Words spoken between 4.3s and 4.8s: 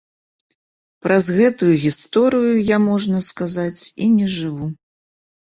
жыву.